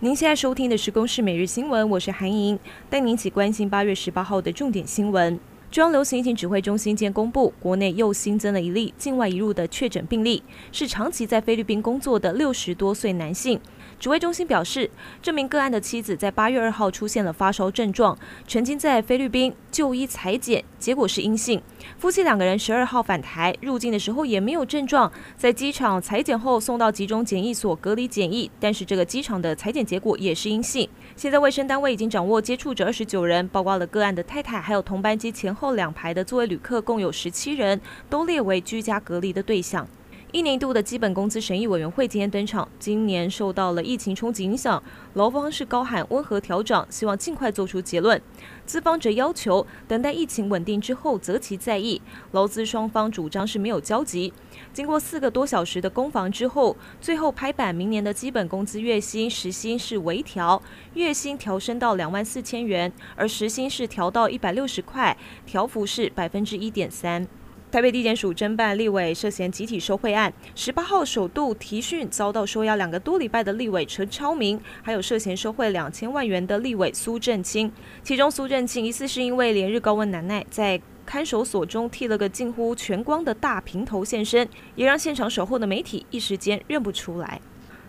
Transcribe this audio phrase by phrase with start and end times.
[0.00, 2.56] 您现在收听的是《公视每日新闻》，我是韩莹，
[2.88, 5.40] 带您一起关心八月十八号的重点新闻。
[5.72, 10.40] 中央流行疫情指挥中心今天公布，国内又新增了一例境外移入的确诊病例，
[10.70, 13.58] 是长期在菲律宾工作的六十多岁男性。
[13.98, 14.88] 指挥中心表示，
[15.20, 21.60] 这名个案的妻子在八月二号出现了发烧症状，曾经在菲律宾就医采检，结果是阴性。
[21.98, 30.88] 夫妻两个人十二号返台，入境的时候也没有症状，在机场采检后送到集中检疫所隔离检疫，但是这个机场的采检结果也是阴性。
[31.16, 39.88] 现在卫生单位已经掌握接触者二十九人，包括了个案的太太，还有同班机前后两排的座位旅客，共有十七人，都列为居家隔离的对象。
[40.30, 42.68] 一年一度的基本工资审议委员会今天登场。
[42.78, 44.82] 今年受到了疫情冲击影响，
[45.14, 48.20] 劳方是高喊温和调整，希望尽快做出结论；
[48.66, 52.02] 资方则要求等待疫情稳定之后择期再议。
[52.32, 54.30] 劳资双方主张是没有交集。
[54.70, 60.62] 经过四个多小时的攻防之后，最后拍板，明年的基本工资月薪时薪是微调，
[60.92, 67.26] 月薪调升到两万四千元，而时薪是调到一百六十块，调幅是百分之一点三。
[67.70, 77.70] 台北地检署侦办立委涉嫌集体受贿案，十八号首度提讯遭到收押两个多礼拜的立委陈超明，还有涉嫌受贿两千万元的立委苏振清。
[78.02, 87.38] 其中苏振清疑似是因为连日高温难耐，在看守所中剃了个近乎全光的大平头现身，也让现场守候的媒体一时间认不出来。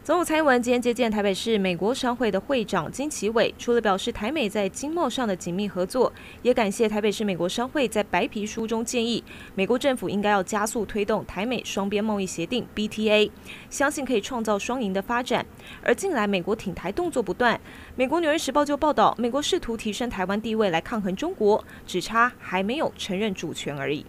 [0.09, 13.29] 总统蔡英文今天接见台北市美国商会的会长金奇伟，除了表示台美在经贸上的紧密合作，也感谢台北市美国商会在白皮书中建议，美国政府应该要加速推动台美双边贸易协定 BTA，
[13.69, 15.45] 相信可以创造双赢的发展。
[15.83, 17.61] 而近来美国挺台动作不断，
[17.95, 24.03] 美国《纽约时报》就报道，美国试图提升台湾地位来抗衡中国，只差还没有承认主权而已。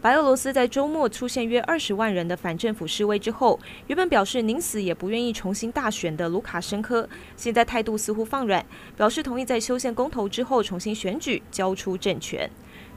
[0.00, 8.64] 白俄罗斯在周末出现约二十万人的反政府示威之后，原本表示宁死也不愿意重新大选的卢卡申科，现在态度似乎放软，
[8.96, 12.48] 表示同意在修宪公投之后重新选举，交出政权。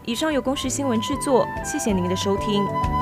[0.05, 3.00] 以上有公视新闻制作，谢谢您的收听。